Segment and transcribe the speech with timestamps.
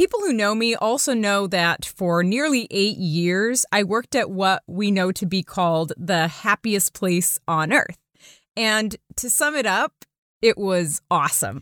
[0.00, 4.62] People who know me also know that for nearly eight years, I worked at what
[4.66, 7.98] we know to be called the happiest place on earth.
[8.56, 9.92] And to sum it up,
[10.40, 11.60] it was awesome.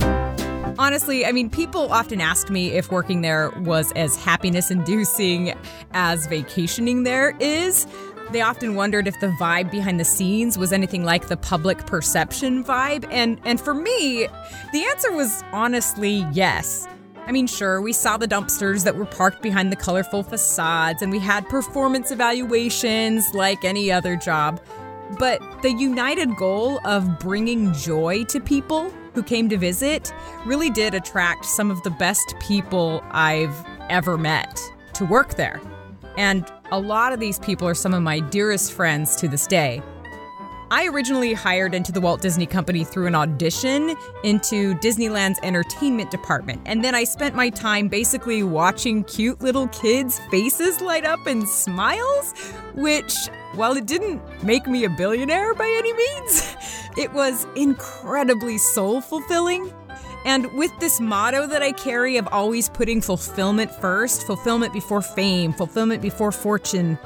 [0.79, 5.53] Honestly, I mean, people often ask me if working there was as happiness inducing
[5.91, 7.89] as vacationing there is.
[8.31, 12.63] They often wondered if the vibe behind the scenes was anything like the public perception
[12.63, 13.05] vibe.
[13.11, 14.29] And, and for me,
[14.73, 16.87] the answer was honestly yes.
[17.29, 21.13] I mean, sure, we saw the dumpsters that were parked behind the colorful facades, and
[21.13, 24.63] we had performance evaluations like any other job.
[25.19, 30.11] But the united goal of bringing joy to people who came to visit
[30.47, 33.55] really did attract some of the best people I've
[33.91, 34.59] ever met
[34.95, 35.61] to work there.
[36.17, 39.83] And a lot of these people are some of my dearest friends to this day.
[40.71, 46.61] I originally hired into the Walt Disney Company through an audition into Disneyland's entertainment department.
[46.67, 51.47] And then I spent my time basically watching cute little kids' faces light up in
[51.47, 52.35] smiles,
[52.75, 53.15] which,
[53.55, 56.55] while it didn't make me a billionaire by any means,
[56.99, 59.73] it was incredibly soul fulfilling.
[60.27, 65.55] And with this motto that I carry of always putting fulfillment first, fulfillment before fame,
[65.55, 66.99] fulfillment before fortune,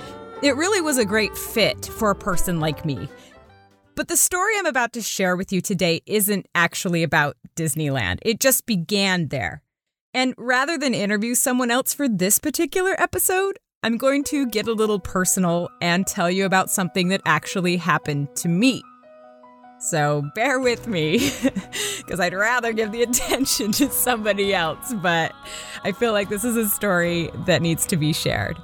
[0.43, 3.09] it really was a great fit for a person like me.
[3.95, 8.19] But the story I'm about to share with you today isn't actually about Disneyland.
[8.23, 9.63] It just began there.
[10.15, 14.73] And rather than interview someone else for this particular episode, I'm going to get a
[14.73, 18.83] little personal and tell you about something that actually happened to me.
[19.81, 21.19] So bear with me,
[21.99, 25.33] because I'd rather give the attention to somebody else, but
[25.83, 28.57] I feel like this is a story that needs to be shared.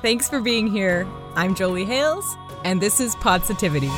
[0.00, 1.06] Thanks for being here.
[1.34, 2.24] I'm Jolie Hales,
[2.64, 3.90] and this is Positivity.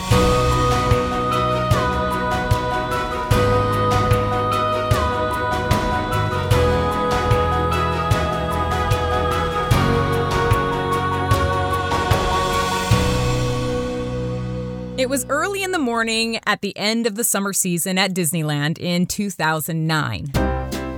[15.01, 18.79] It was early in the morning at the end of the summer season at Disneyland
[18.79, 20.31] in 2009.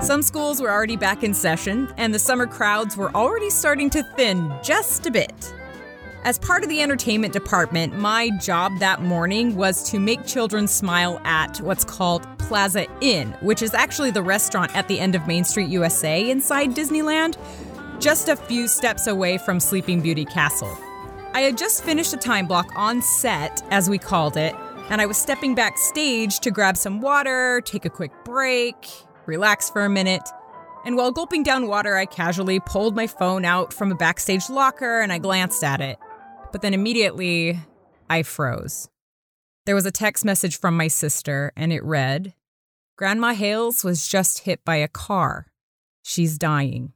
[0.03, 4.03] Some schools were already back in session, and the summer crowds were already starting to
[4.17, 5.55] thin just a bit.
[6.25, 11.21] As part of the entertainment department, my job that morning was to make children smile
[11.25, 15.43] at what's called Plaza Inn, which is actually the restaurant at the end of Main
[15.43, 17.37] Street USA inside Disneyland,
[17.99, 20.73] just a few steps away from Sleeping Beauty Castle.
[21.35, 24.55] I had just finished a time block on set, as we called it,
[24.91, 28.77] and I was stepping backstage to grab some water, take a quick break,
[29.27, 30.29] relax for a minute.
[30.85, 35.01] And while gulping down water, I casually pulled my phone out from a backstage locker
[35.01, 35.99] and I glanced at it.
[36.53, 37.59] But then immediately,
[38.11, 38.91] I froze.
[39.65, 42.35] There was a text message from my sister, and it read
[42.99, 45.47] Grandma Hales was just hit by a car.
[46.03, 46.93] She's dying.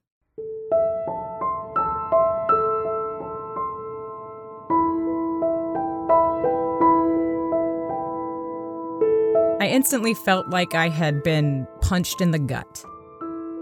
[9.58, 12.84] I instantly felt like I had been punched in the gut.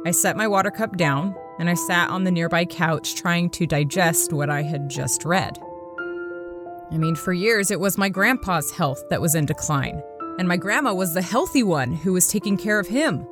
[0.05, 3.66] I set my water cup down and I sat on the nearby couch trying to
[3.66, 5.56] digest what I had just read.
[6.91, 10.03] I mean, for years it was my grandpa's health that was in decline,
[10.39, 13.27] and my grandma was the healthy one who was taking care of him.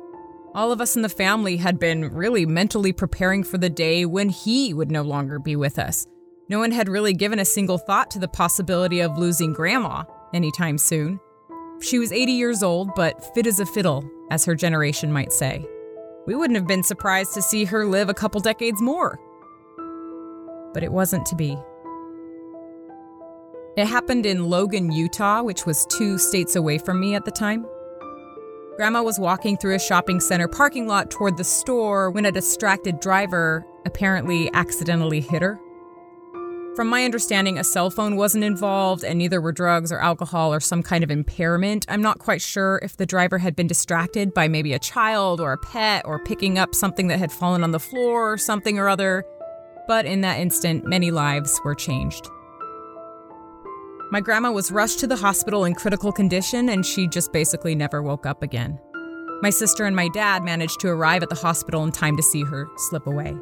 [0.55, 4.29] All of us in the family had been really mentally preparing for the day when
[4.29, 6.05] he would no longer be with us.
[6.49, 10.03] No one had really given a single thought to the possibility of losing grandma
[10.33, 11.19] anytime soon.
[11.81, 15.65] She was 80 years old, but fit as a fiddle, as her generation might say.
[16.27, 19.19] We wouldn't have been surprised to see her live a couple decades more.
[20.73, 21.57] But it wasn't to be.
[23.75, 27.65] It happened in Logan, Utah, which was two states away from me at the time.
[28.75, 32.99] Grandma was walking through a shopping center parking lot toward the store when a distracted
[32.99, 35.59] driver apparently accidentally hit her.
[36.75, 40.59] From my understanding, a cell phone wasn't involved, and neither were drugs or alcohol or
[40.59, 41.85] some kind of impairment.
[41.87, 45.53] I'm not quite sure if the driver had been distracted by maybe a child or
[45.53, 48.87] a pet or picking up something that had fallen on the floor or something or
[48.87, 49.23] other,
[49.87, 52.27] but in that instant, many lives were changed.
[54.13, 58.03] My grandma was rushed to the hospital in critical condition, and she just basically never
[58.03, 58.79] woke up again.
[59.41, 62.43] My sister and my dad managed to arrive at the hospital in time to see
[62.43, 63.35] her slip away.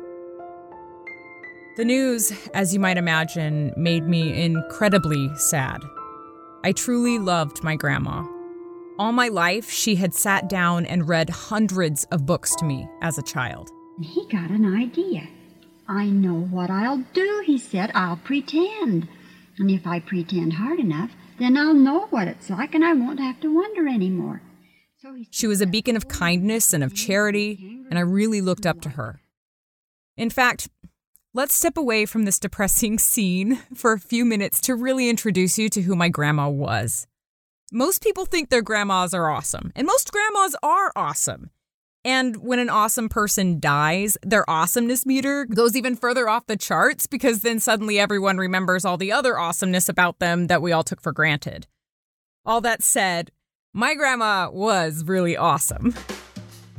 [1.76, 5.84] The news, as you might imagine, made me incredibly sad.
[6.64, 8.26] I truly loved my grandma.
[8.98, 13.18] All my life, she had sat down and read hundreds of books to me as
[13.18, 13.70] a child.
[14.02, 15.28] He got an idea.
[15.90, 17.92] I know what I'll do, he said.
[17.94, 19.10] I'll pretend.
[19.62, 23.20] And if I pretend hard enough, then I'll know what it's like and I won't
[23.20, 24.42] have to wonder anymore.
[24.98, 28.82] So she was a beacon of kindness and of charity, and I really looked up
[28.82, 29.22] to her.
[30.18, 30.68] In fact,
[31.36, 35.70] let's step away from this depressing scene for a few minutes to really introduce you
[35.70, 37.06] to who my grandma was.
[37.72, 41.52] Most people think their grandmas are awesome, and most grandmas are awesome.
[42.04, 47.06] And when an awesome person dies, their awesomeness meter goes even further off the charts
[47.06, 51.00] because then suddenly everyone remembers all the other awesomeness about them that we all took
[51.00, 51.68] for granted.
[52.44, 53.32] All that said,
[53.72, 55.94] my grandma was really awesome.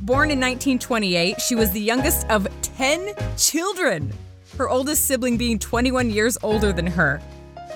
[0.01, 4.11] Born in 1928, she was the youngest of 10 children,
[4.57, 7.21] her oldest sibling being 21 years older than her.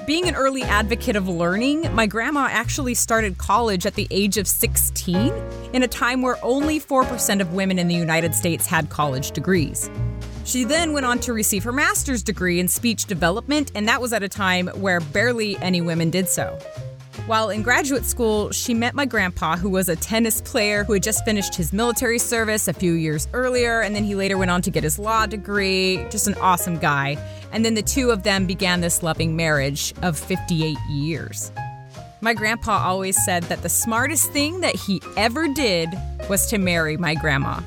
[0.07, 4.47] Being an early advocate of learning, my grandma actually started college at the age of
[4.47, 5.33] 16
[5.73, 9.89] in a time where only 4% of women in the United States had college degrees.
[10.45, 14.13] She then went on to receive her master's degree in speech development, and that was
[14.13, 16.57] at a time where barely any women did so.
[17.25, 21.03] While in graduate school, she met my grandpa, who was a tennis player who had
[21.03, 24.61] just finished his military service a few years earlier, and then he later went on
[24.61, 26.05] to get his law degree.
[26.09, 27.17] Just an awesome guy.
[27.51, 31.51] And then the two of them began this loving marriage of 58 years.
[32.21, 35.89] My grandpa always said that the smartest thing that he ever did
[36.29, 37.59] was to marry my grandma.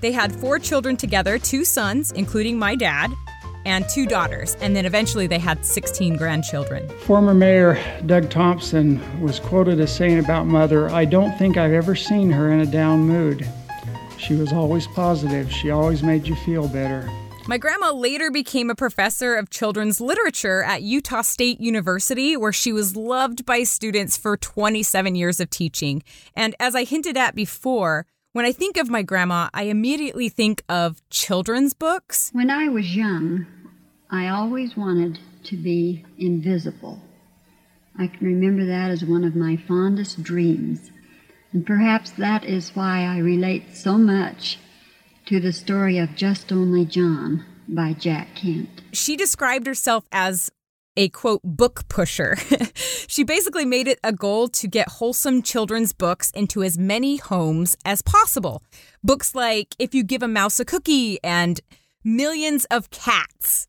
[0.00, 3.10] They had four children together two sons, including my dad,
[3.64, 6.88] and two daughters, and then eventually they had 16 grandchildren.
[7.00, 11.94] Former Mayor Doug Thompson was quoted as saying about Mother, I don't think I've ever
[11.94, 13.48] seen her in a down mood.
[14.18, 17.08] She was always positive, she always made you feel better.
[17.46, 22.72] My grandma later became a professor of children's literature at Utah State University, where she
[22.72, 26.02] was loved by students for 27 years of teaching.
[26.34, 30.64] And as I hinted at before, when I think of my grandma, I immediately think
[30.68, 32.30] of children's books.
[32.32, 33.46] When I was young,
[34.10, 37.00] I always wanted to be invisible.
[37.96, 40.90] I can remember that as one of my fondest dreams.
[41.52, 44.58] And perhaps that is why I relate so much
[45.26, 48.82] to the story of Just Only John by Jack Kent.
[48.92, 50.50] She described herself as
[50.96, 52.36] a quote book pusher.
[53.06, 57.76] she basically made it a goal to get wholesome children's books into as many homes
[57.84, 58.62] as possible.
[59.02, 61.60] Books like If You Give a Mouse a Cookie and
[62.04, 63.66] Millions of Cats.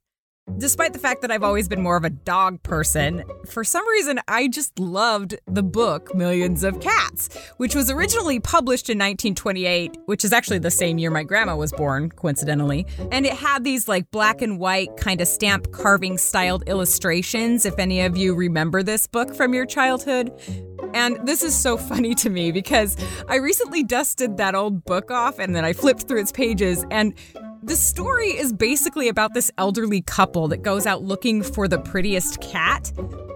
[0.59, 4.19] Despite the fact that I've always been more of a dog person, for some reason
[4.27, 10.23] I just loved the book Millions of Cats, which was originally published in 1928, which
[10.23, 12.85] is actually the same year my grandma was born, coincidentally.
[13.11, 17.79] And it had these like black and white kind of stamp carving styled illustrations, if
[17.79, 20.31] any of you remember this book from your childhood.
[20.93, 22.95] And this is so funny to me because
[23.27, 27.15] I recently dusted that old book off and then I flipped through its pages and
[27.65, 32.39] the story is basically about this elderly couple that goes out looking for the prettiest
[32.39, 32.91] cat.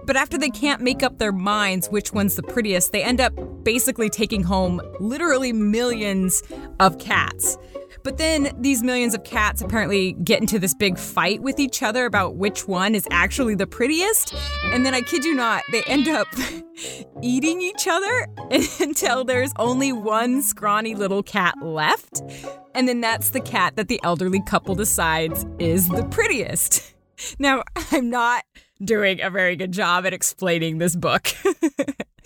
[0.06, 3.32] But after they can't make up their minds which one's the prettiest, they end up
[3.64, 6.44] basically taking home literally millions
[6.78, 7.58] of cats.
[8.02, 12.06] But then these millions of cats apparently get into this big fight with each other
[12.06, 14.34] about which one is actually the prettiest.
[14.66, 16.28] And then I kid you not, they end up
[17.22, 18.26] eating each other
[18.80, 22.22] until there's only one scrawny little cat left.
[22.74, 26.94] And then that's the cat that the elderly couple decides is the prettiest.
[27.38, 28.44] Now, I'm not
[28.82, 31.28] doing a very good job at explaining this book.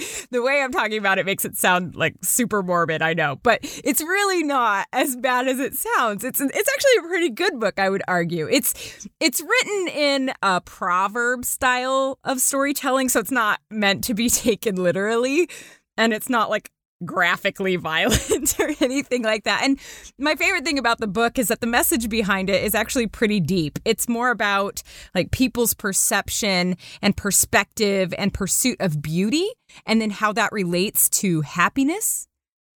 [0.31, 3.61] the way I'm talking about it makes it sound like super morbid, I know, but
[3.85, 6.25] it's really not as bad as it sounds.
[6.25, 8.49] It's it's actually a pretty good book, I would argue.
[8.49, 14.29] It's it's written in a proverb style of storytelling, so it's not meant to be
[14.31, 15.49] taken literally,
[15.97, 16.71] and it's not like
[17.05, 19.63] graphically violent or anything like that.
[19.63, 19.79] And
[20.19, 23.41] my favorite thing about the book is that the message behind it is actually pretty
[23.41, 23.79] deep.
[23.85, 24.83] It's more about
[25.15, 29.49] like people's perception and perspective and pursuit of beauty
[29.87, 32.29] and then how that relates to happiness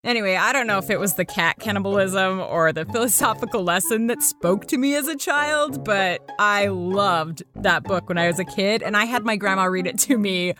[0.04, 4.22] Anyway, I don't know if it was the cat cannibalism or the philosophical lesson that
[4.22, 8.44] spoke to me as a child, but I loved that book when I was a
[8.44, 10.54] kid, and I had my grandma read it to me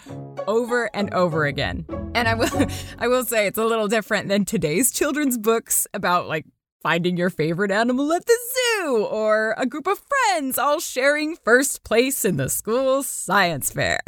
[0.49, 1.87] over and over again.
[2.15, 2.49] And I will
[2.99, 6.47] I will say it's a little different than today's children's books about like
[6.83, 11.83] finding your favorite animal at the zoo or a group of friends all sharing first
[11.85, 14.01] place in the school science fair.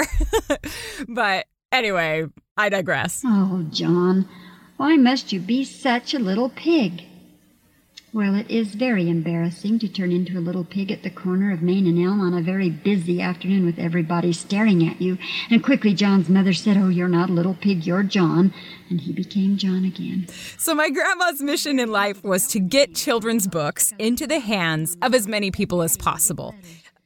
[1.08, 2.24] but anyway,
[2.56, 3.22] I digress.
[3.24, 4.28] Oh, John.
[4.78, 7.02] Why must you be such a little pig?
[8.12, 11.62] Well, it is very embarrassing to turn into a little pig at the corner of
[11.62, 15.18] Main and Elm on a very busy afternoon with everybody staring at you.
[15.50, 18.54] And quickly John's mother said, Oh, you're not a little pig, you're John.
[18.88, 20.28] And he became John again.
[20.56, 25.12] So, my grandma's mission in life was to get children's books into the hands of
[25.12, 26.54] as many people as possible.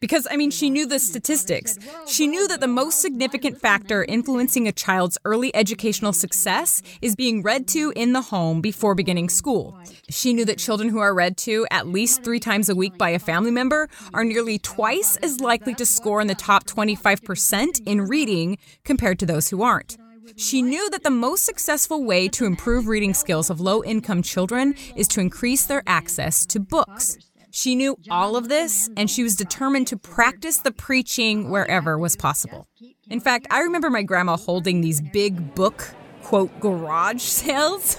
[0.03, 1.79] Because, I mean, she knew the statistics.
[2.09, 7.41] She knew that the most significant factor influencing a child's early educational success is being
[7.41, 9.79] read to in the home before beginning school.
[10.11, 13.11] She knew that children who are read to at least three times a week by
[13.11, 18.01] a family member are nearly twice as likely to score in the top 25% in
[18.01, 19.97] reading compared to those who aren't.
[20.37, 24.75] She knew that the most successful way to improve reading skills of low income children
[24.97, 27.19] is to increase their access to books.
[27.53, 32.17] She knew all of this, and she was determined to practice the preaching wherever was
[32.17, 32.67] possible.
[33.11, 37.97] In fact, I remember my grandma holding these big book quote garage sales.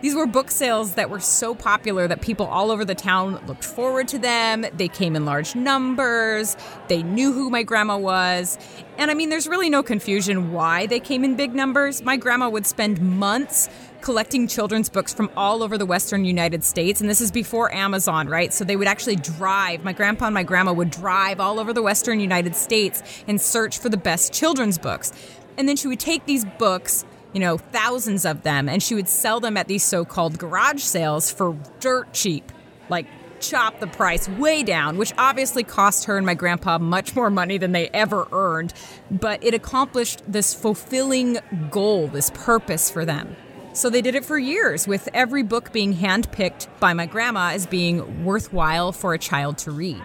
[0.00, 3.64] These were book sales that were so popular that people all over the town looked
[3.64, 4.64] forward to them.
[4.72, 6.56] They came in large numbers.
[6.88, 8.56] They knew who my grandma was.
[8.96, 12.02] And I mean, there's really no confusion why they came in big numbers.
[12.02, 13.68] My grandma would spend months
[14.06, 17.00] collecting children's books from all over the western United States.
[17.00, 18.52] And this is before Amazon, right?
[18.52, 21.82] So they would actually drive, my grandpa and my grandma would drive all over the
[21.82, 25.12] western United States and search for the best children's books.
[25.58, 29.08] And then she would take these books, you know, thousands of them, and she would
[29.08, 32.52] sell them at these so called garage sales for dirt cheap.
[32.88, 33.08] Like,
[33.40, 37.58] chop the price way down, which obviously cost her and my grandpa much more money
[37.58, 38.72] than they ever earned.
[39.10, 41.38] But it accomplished this fulfilling
[41.72, 43.34] goal, this purpose for them.
[43.76, 47.66] So they did it for years, with every book being handpicked by my grandma as
[47.66, 50.00] being worthwhile for a child to read.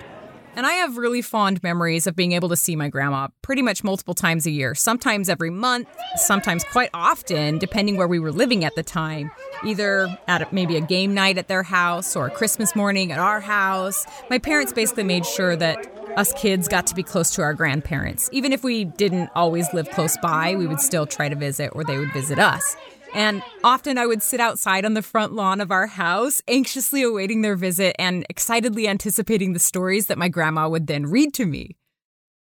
[0.58, 3.82] And I have really fond memories of being able to see my grandma pretty much
[3.82, 5.88] multiple times a year, sometimes every month,
[6.18, 9.32] sometimes quite often, depending where we were living at the time,
[9.64, 14.06] either at maybe a game night at their house or Christmas morning at our house.
[14.30, 15.88] My parents basically made sure that
[16.18, 18.30] us kids got to be close to our grandparents.
[18.34, 21.86] Even if we didn't always live close by, we would still try to visit or
[21.86, 22.76] they would visit us.
[23.14, 27.42] And often I would sit outside on the front lawn of our house, anxiously awaiting
[27.42, 31.76] their visit and excitedly anticipating the stories that my grandma would then read to me.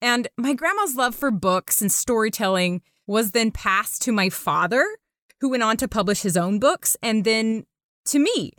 [0.01, 4.87] And my grandma's love for books and storytelling was then passed to my father,
[5.41, 7.67] who went on to publish his own books, and then
[8.07, 8.53] to me.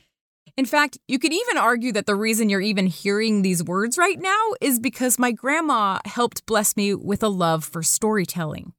[0.57, 4.19] In fact, you could even argue that the reason you're even hearing these words right
[4.19, 8.73] now is because my grandma helped bless me with a love for storytelling.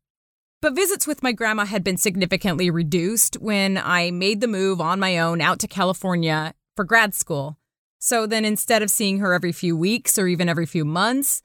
[0.62, 4.98] But visits with my grandma had been significantly reduced when I made the move on
[4.98, 7.58] my own out to California for grad school.
[7.98, 11.42] So then instead of seeing her every few weeks or even every few months,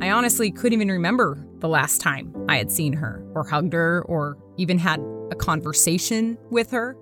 [0.00, 4.02] I honestly couldn't even remember the last time I had seen her or hugged her
[4.06, 6.96] or even had a conversation with her.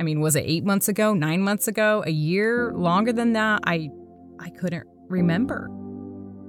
[0.00, 3.60] I mean, was it 8 months ago, 9 months ago, a year, longer than that?
[3.66, 3.90] I
[4.40, 5.70] I couldn't remember.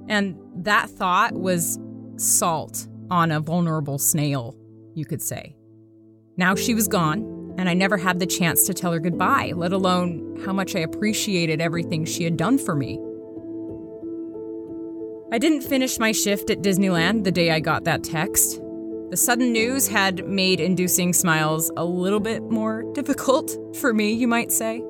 [0.08, 1.78] And that thought was
[2.16, 4.56] salt on a vulnerable snail,
[4.94, 5.56] you could say.
[6.36, 9.72] Now she was gone, and I never had the chance to tell her goodbye, let
[9.72, 13.00] alone how much I appreciated everything she had done for me.
[15.32, 18.60] I didn't finish my shift at Disneyland the day I got that text.
[19.10, 24.28] The sudden news had made inducing smiles a little bit more difficult for me, you
[24.28, 24.82] might say.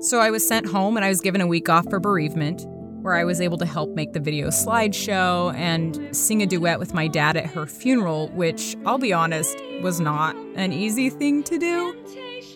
[0.00, 2.64] So I was sent home and I was given a week off for bereavement
[3.10, 6.94] where I was able to help make the video slideshow and sing a duet with
[6.94, 11.58] my dad at her funeral, which, I'll be honest, was not an easy thing to
[11.58, 11.92] do.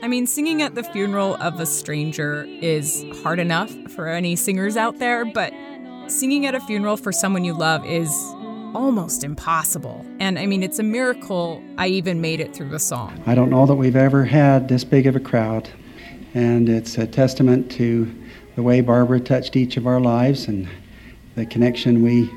[0.01, 4.77] I mean, singing at the funeral of a stranger is hard enough for any singers
[4.77, 5.53] out there, but
[6.07, 8.09] singing at a funeral for someone you love is
[8.77, 10.07] almost impossible.
[10.21, 13.21] And I mean, it's a miracle I even made it through the song.
[13.27, 15.69] I don't know that we've ever had this big of a crowd,
[16.33, 18.09] and it's a testament to
[18.57, 20.69] the way Barbara touched each of our lives and
[21.35, 22.31] the connection we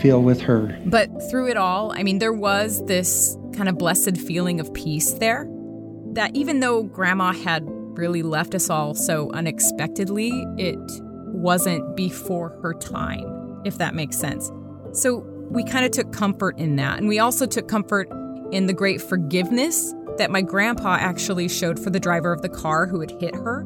[0.00, 0.78] feel with her.
[0.86, 5.12] But through it all, I mean, there was this kind of blessed feeling of peace
[5.12, 5.46] there.
[6.12, 10.78] That even though Grandma had really left us all so unexpectedly, it
[11.26, 14.50] wasn't before her time, if that makes sense.
[14.92, 15.18] So
[15.50, 16.98] we kind of took comfort in that.
[16.98, 18.08] And we also took comfort
[18.50, 22.86] in the great forgiveness that my grandpa actually showed for the driver of the car
[22.86, 23.64] who had hit her.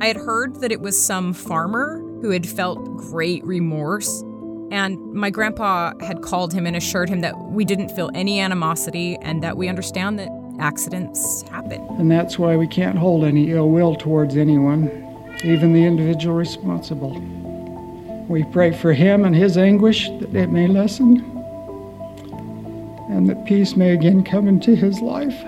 [0.00, 4.22] I had heard that it was some farmer who had felt great remorse,
[4.70, 9.16] and my grandpa had called him and assured him that we didn't feel any animosity
[9.22, 11.86] and that we understand that accidents happen.
[11.98, 14.90] And that's why we can't hold any ill will towards anyone,
[15.44, 17.20] even the individual responsible.
[18.28, 21.32] We pray for him and his anguish that it may lessen
[23.12, 25.38] and that peace may again come into his life.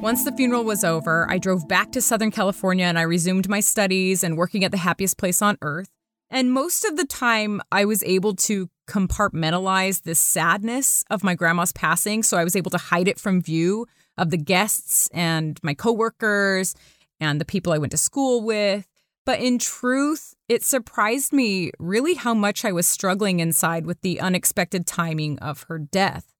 [0.00, 3.60] Once the funeral was over, I drove back to Southern California and I resumed my
[3.60, 5.90] studies and working at the happiest place on earth.
[6.30, 11.72] And most of the time, I was able to compartmentalize the sadness of my grandma's
[11.72, 12.22] passing.
[12.22, 16.74] So I was able to hide it from view of the guests and my coworkers
[17.20, 18.86] and the people I went to school with.
[19.26, 24.18] But in truth, it surprised me really how much I was struggling inside with the
[24.18, 26.32] unexpected timing of her death.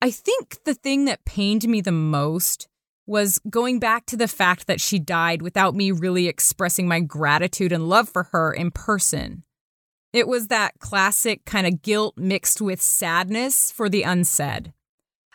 [0.00, 2.68] I think the thing that pained me the most
[3.06, 7.72] was going back to the fact that she died without me really expressing my gratitude
[7.72, 9.42] and love for her in person.
[10.12, 14.72] It was that classic kind of guilt mixed with sadness for the unsaid.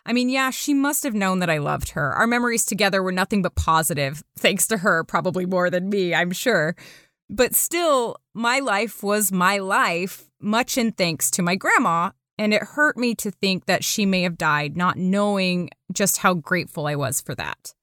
[0.06, 2.12] I mean, yeah, she must have known that I loved her.
[2.12, 6.32] Our memories together were nothing but positive, thanks to her, probably more than me, I'm
[6.32, 6.76] sure.
[7.28, 12.62] But still, my life was my life, much in thanks to my grandma, and it
[12.62, 16.96] hurt me to think that she may have died not knowing just how grateful I
[16.96, 17.74] was for that.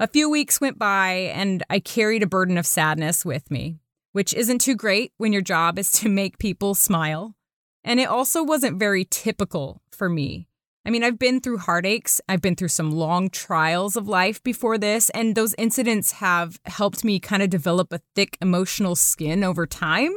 [0.00, 3.78] A few weeks went by, and I carried a burden of sadness with me,
[4.12, 7.36] which isn't too great when your job is to make people smile.
[7.84, 10.48] And it also wasn't very typical for me.
[10.86, 14.76] I mean, I've been through heartaches, I've been through some long trials of life before
[14.76, 19.66] this, and those incidents have helped me kind of develop a thick emotional skin over
[19.66, 20.16] time.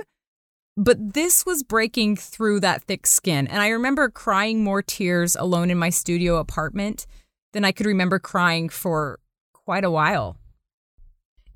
[0.78, 3.48] But this was breaking through that thick skin.
[3.48, 7.08] And I remember crying more tears alone in my studio apartment
[7.54, 9.20] than I could remember crying for
[9.54, 10.38] quite a while.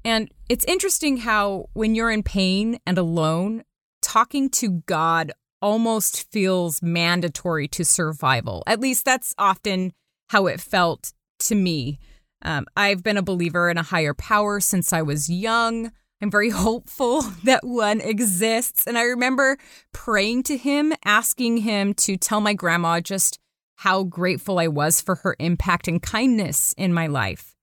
[0.03, 3.63] And it's interesting how, when you're in pain and alone,
[4.01, 8.63] talking to God almost feels mandatory to survival.
[8.65, 9.93] At least that's often
[10.29, 11.99] how it felt to me.
[12.41, 15.91] Um, I've been a believer in a higher power since I was young.
[16.21, 18.85] I'm very hopeful that one exists.
[18.85, 19.57] And I remember
[19.91, 23.39] praying to him, asking him to tell my grandma just
[23.77, 27.55] how grateful I was for her impact and kindness in my life.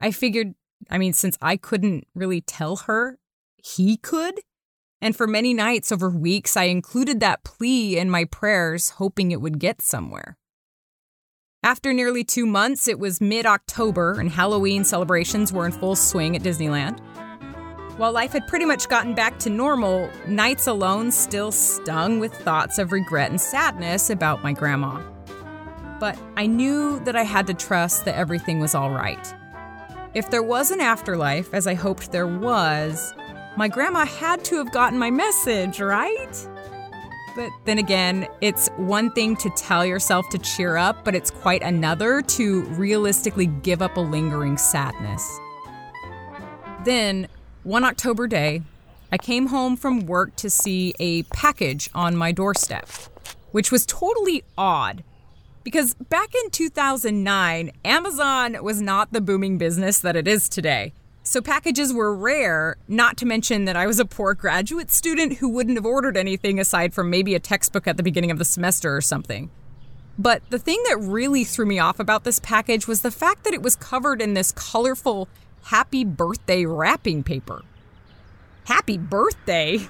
[0.00, 0.54] I figured,
[0.90, 3.18] I mean, since I couldn't really tell her,
[3.56, 4.40] he could.
[5.00, 9.40] And for many nights over weeks, I included that plea in my prayers, hoping it
[9.40, 10.36] would get somewhere.
[11.62, 16.36] After nearly two months, it was mid October, and Halloween celebrations were in full swing
[16.36, 17.00] at Disneyland.
[18.02, 22.80] While life had pretty much gotten back to normal, nights alone still stung with thoughts
[22.80, 25.00] of regret and sadness about my grandma.
[26.00, 29.32] But I knew that I had to trust that everything was all right.
[30.14, 33.14] If there was an afterlife, as I hoped there was,
[33.56, 36.48] my grandma had to have gotten my message, right?
[37.36, 41.62] But then again, it's one thing to tell yourself to cheer up, but it's quite
[41.62, 45.38] another to realistically give up a lingering sadness.
[46.84, 47.28] Then
[47.64, 48.62] one October day,
[49.12, 52.88] I came home from work to see a package on my doorstep,
[53.52, 55.04] which was totally odd
[55.64, 60.92] because back in 2009, Amazon was not the booming business that it is today.
[61.22, 65.48] So packages were rare, not to mention that I was a poor graduate student who
[65.48, 68.96] wouldn't have ordered anything aside from maybe a textbook at the beginning of the semester
[68.96, 69.50] or something.
[70.18, 73.54] But the thing that really threw me off about this package was the fact that
[73.54, 75.28] it was covered in this colorful
[75.64, 77.62] happy birthday wrapping paper.
[78.64, 79.88] Happy birthday?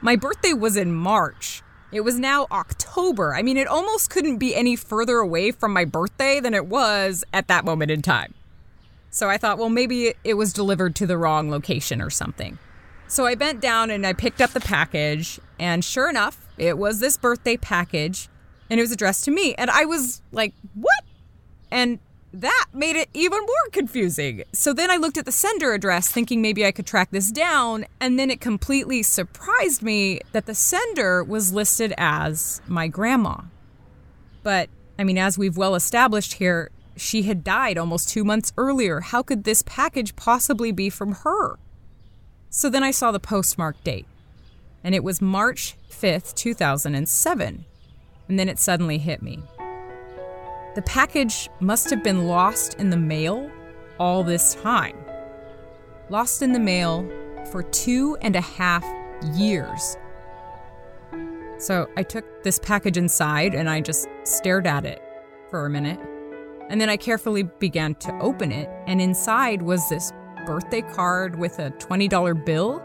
[0.00, 1.62] My birthday was in March.
[1.92, 3.34] It was now October.
[3.34, 7.24] I mean, it almost couldn't be any further away from my birthday than it was
[7.32, 8.34] at that moment in time.
[9.10, 12.58] So I thought, well, maybe it was delivered to the wrong location or something.
[13.06, 16.98] So I bent down and I picked up the package, and sure enough, it was
[16.98, 18.28] this birthday package,
[18.68, 19.54] and it was addressed to me.
[19.54, 21.04] And I was like, what?
[21.70, 22.00] And
[22.34, 24.42] that made it even more confusing.
[24.52, 27.86] So then I looked at the sender address thinking maybe I could track this down,
[28.00, 33.42] and then it completely surprised me that the sender was listed as my grandma.
[34.42, 34.68] But,
[34.98, 39.00] I mean, as we've well established here, she had died almost two months earlier.
[39.00, 41.56] How could this package possibly be from her?
[42.50, 44.06] So then I saw the postmark date,
[44.82, 47.64] and it was March 5th, 2007.
[48.26, 49.42] And then it suddenly hit me.
[50.74, 53.48] The package must have been lost in the mail
[54.00, 54.96] all this time.
[56.08, 57.08] Lost in the mail
[57.52, 58.84] for two and a half
[59.34, 59.96] years.
[61.58, 65.00] So I took this package inside and I just stared at it
[65.48, 66.00] for a minute.
[66.68, 70.12] And then I carefully began to open it, and inside was this
[70.46, 72.82] birthday card with a $20 bill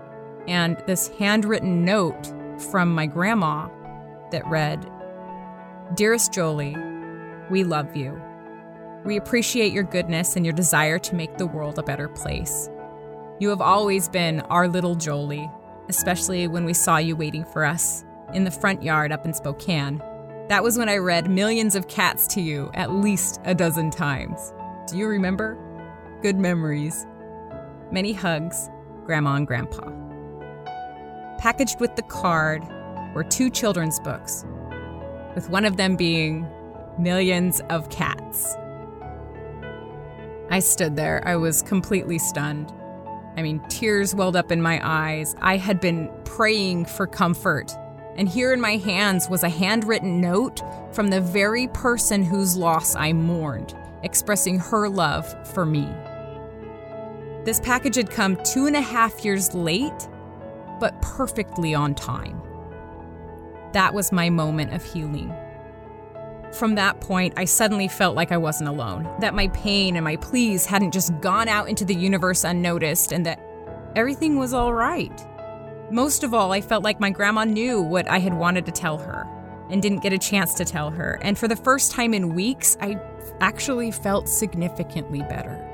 [0.47, 2.33] and this handwritten note
[2.71, 3.67] from my grandma
[4.31, 4.89] that read
[5.95, 6.75] Dearest Jolie,
[7.49, 8.21] we love you.
[9.05, 12.69] We appreciate your goodness and your desire to make the world a better place.
[13.39, 15.49] You have always been our little Jolie,
[15.87, 20.01] especially when we saw you waiting for us in the front yard up in Spokane.
[20.49, 24.53] That was when I read Millions of Cats to you at least a dozen times.
[24.87, 25.57] Do you remember?
[26.21, 27.07] Good memories.
[27.91, 28.69] Many hugs,
[29.05, 29.89] Grandma and Grandpa.
[31.37, 32.63] Packaged with the card
[33.15, 34.45] were two children's books,
[35.35, 36.45] with one of them being
[36.99, 38.55] millions of cats.
[40.49, 41.21] I stood there.
[41.25, 42.73] I was completely stunned.
[43.37, 45.35] I mean, tears welled up in my eyes.
[45.39, 47.71] I had been praying for comfort.
[48.15, 52.95] And here in my hands was a handwritten note from the very person whose loss
[52.95, 55.87] I mourned, expressing her love for me.
[57.45, 60.09] This package had come two and a half years late,
[60.79, 62.41] but perfectly on time.
[63.71, 65.33] That was my moment of healing.
[66.59, 70.17] From that point, I suddenly felt like I wasn't alone, that my pain and my
[70.17, 73.39] pleas hadn't just gone out into the universe unnoticed, and that
[73.95, 75.25] everything was all right.
[75.89, 78.97] Most of all, I felt like my grandma knew what I had wanted to tell
[78.97, 79.25] her
[79.69, 81.17] and didn't get a chance to tell her.
[81.21, 82.99] And for the first time in weeks, I
[83.39, 85.65] actually felt significantly better.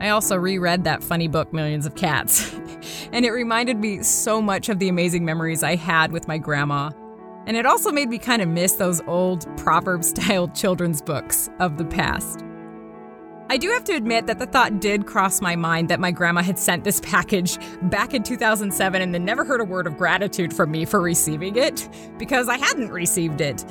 [0.00, 2.52] I also reread that funny book, Millions of Cats,
[3.12, 6.90] and it reminded me so much of the amazing memories I had with my grandma
[7.46, 11.78] and it also made me kind of miss those old proverb style children's books of
[11.78, 12.44] the past.
[13.50, 16.40] I do have to admit that the thought did cross my mind that my grandma
[16.40, 20.54] had sent this package back in 2007 and then never heard a word of gratitude
[20.54, 23.64] from me for receiving it because I hadn't received it.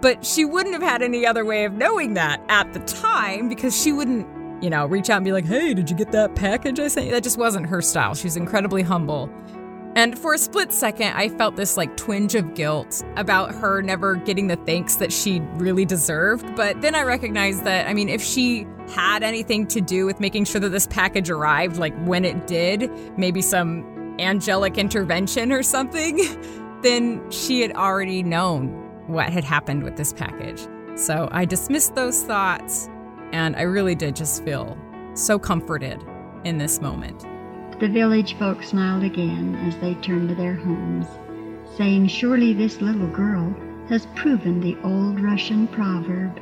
[0.00, 3.78] But she wouldn't have had any other way of knowing that at the time because
[3.78, 4.26] she wouldn't,
[4.62, 7.04] you know, reach out and be like, hey, did you get that package I sent
[7.04, 7.12] you?
[7.12, 8.14] That just wasn't her style.
[8.14, 9.30] She's incredibly humble.
[9.96, 14.16] And for a split second, I felt this like twinge of guilt about her never
[14.16, 16.54] getting the thanks that she really deserved.
[16.54, 20.44] But then I recognized that, I mean, if she had anything to do with making
[20.44, 26.18] sure that this package arrived, like when it did, maybe some angelic intervention or something,
[26.82, 28.68] then she had already known
[29.06, 30.60] what had happened with this package.
[30.96, 32.90] So I dismissed those thoughts,
[33.32, 34.76] and I really did just feel
[35.14, 36.04] so comforted
[36.44, 37.24] in this moment.
[37.78, 41.06] The village folk smiled again as they turned to their homes,
[41.76, 43.54] saying, Surely this little girl
[43.90, 46.40] has proven the old Russian proverb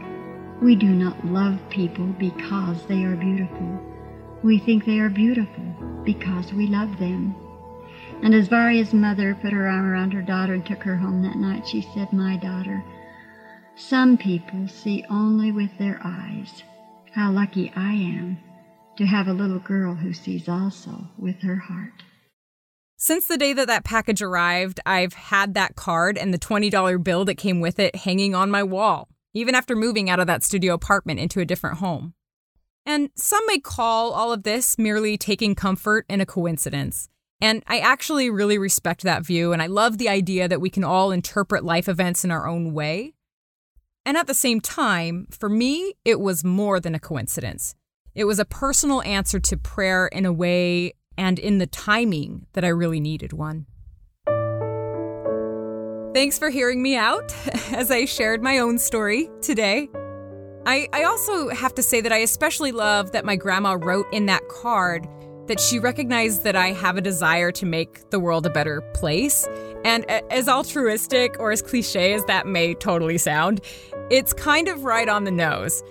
[0.62, 3.80] We do not love people because they are beautiful.
[4.44, 5.64] We think they are beautiful
[6.04, 7.34] because we love them.
[8.22, 11.36] And as Varya's mother put her arm around her daughter and took her home that
[11.36, 12.84] night, she said, My daughter,
[13.74, 16.62] some people see only with their eyes.
[17.10, 18.38] How lucky I am
[18.96, 22.02] to have a little girl who sees also with her heart.
[22.96, 27.24] Since the day that that package arrived, I've had that card and the $20 bill
[27.24, 30.74] that came with it hanging on my wall, even after moving out of that studio
[30.74, 32.14] apartment into a different home.
[32.86, 37.08] And some may call all of this merely taking comfort in a coincidence.
[37.40, 40.84] And I actually really respect that view, and I love the idea that we can
[40.84, 43.14] all interpret life events in our own way.
[44.06, 47.74] And at the same time, for me, it was more than a coincidence.
[48.14, 52.64] It was a personal answer to prayer in a way and in the timing that
[52.64, 53.66] I really needed one.
[56.14, 57.34] Thanks for hearing me out
[57.72, 59.88] as I shared my own story today.
[60.64, 64.26] I, I also have to say that I especially love that my grandma wrote in
[64.26, 65.08] that card
[65.48, 69.46] that she recognized that I have a desire to make the world a better place.
[69.84, 73.60] And as altruistic or as cliche as that may totally sound,
[74.08, 75.82] it's kind of right on the nose.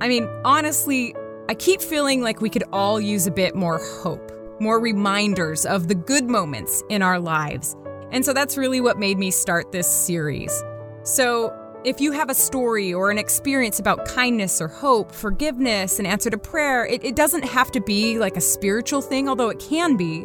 [0.00, 1.14] I mean, honestly,
[1.46, 5.88] I keep feeling like we could all use a bit more hope, more reminders of
[5.88, 7.76] the good moments in our lives.
[8.12, 10.64] And so that's really what made me start this series.
[11.02, 11.52] So,
[11.84, 16.30] if you have a story or an experience about kindness or hope, forgiveness, an answer
[16.30, 19.98] to prayer, it, it, doesn't have to be like a spiritual thing, although it can
[19.98, 20.24] be.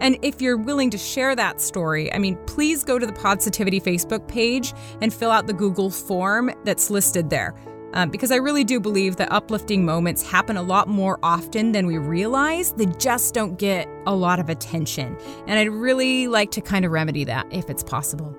[0.00, 3.80] And if you're willing to share that story, I mean, please go to the Positivity
[3.80, 7.54] Facebook page and fill out the Google form that's listed there
[7.98, 11.84] um, because I really do believe that uplifting moments happen a lot more often than
[11.84, 12.72] we realize.
[12.74, 15.18] They just don't get a lot of attention.
[15.48, 18.36] And I'd really like to kind of remedy that if it's possible.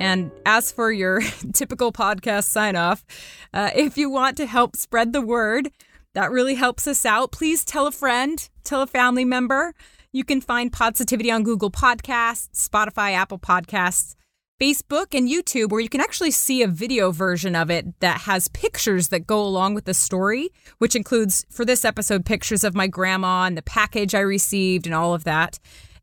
[0.00, 1.20] And as for your
[1.52, 3.04] typical podcast sign off,
[3.52, 5.70] uh, if you want to help spread the word,
[6.14, 7.30] that really helps us out.
[7.30, 9.72] Please tell a friend, tell a family member.
[10.10, 14.16] You can find Positivity on Google Podcasts, Spotify, Apple Podcasts.
[14.60, 18.48] Facebook and YouTube, where you can actually see a video version of it that has
[18.48, 22.86] pictures that go along with the story, which includes, for this episode, pictures of my
[22.86, 25.58] grandma and the package I received and all of that.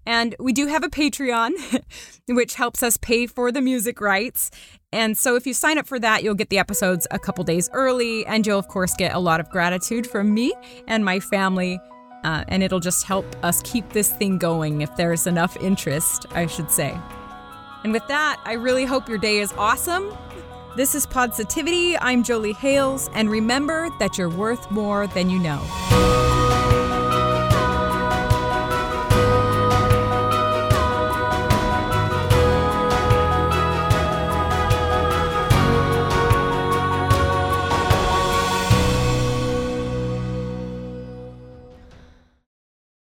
[0.05, 1.83] And we do have a Patreon,
[2.27, 4.51] which helps us pay for the music rights.
[4.91, 7.69] And so if you sign up for that, you'll get the episodes a couple days
[7.71, 10.53] early, and you'll, of course, get a lot of gratitude from me
[10.87, 11.79] and my family.
[12.25, 16.47] Uh, and it'll just help us keep this thing going if there's enough interest, I
[16.47, 16.99] should say.
[17.83, 20.15] And with that, I really hope your day is awesome.
[20.75, 21.97] This is Positivity.
[21.97, 26.20] I'm Jolie Hales, and remember that you're worth more than you know.